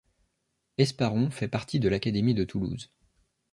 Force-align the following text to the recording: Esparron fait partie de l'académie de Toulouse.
Esparron 0.79 1.29
fait 1.29 1.47
partie 1.47 1.79
de 1.79 1.87
l'académie 1.87 2.33
de 2.33 2.43
Toulouse. 2.43 2.89